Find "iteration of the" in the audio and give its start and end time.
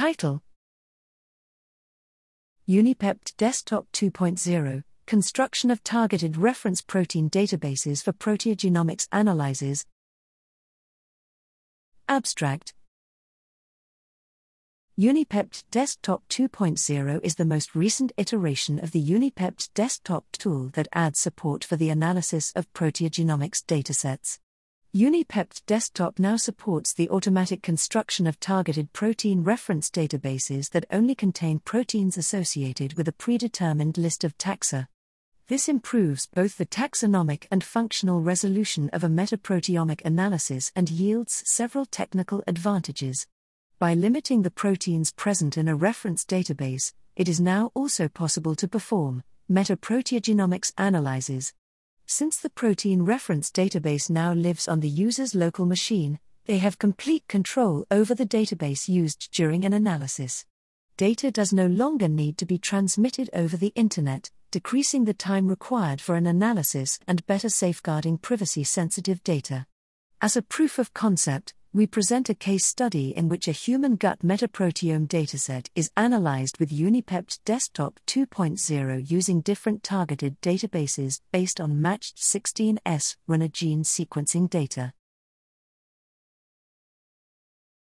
18.16-19.04